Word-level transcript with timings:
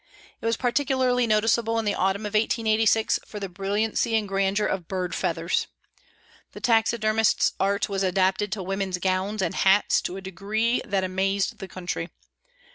It 0.41 0.47
was 0.47 0.57
particularly 0.57 1.27
noticeable 1.27 1.77
in 1.77 1.85
the 1.85 1.93
autumn 1.93 2.25
of 2.25 2.33
1886 2.33 3.19
for 3.23 3.39
the 3.39 3.47
brilliancy 3.47 4.15
and 4.15 4.27
grandeur 4.27 4.65
of 4.65 4.87
bird 4.87 5.13
feathers. 5.13 5.67
The 6.53 6.59
taxidermist's 6.59 7.51
art 7.59 7.87
was 7.87 8.01
adapted 8.01 8.51
to 8.53 8.63
women's 8.63 8.97
gowns 8.97 9.43
and 9.43 9.53
hats 9.53 10.01
to 10.01 10.17
a 10.17 10.21
degree 10.21 10.81
that 10.87 11.03
amazed 11.03 11.59
the 11.59 11.67
country. 11.67 12.09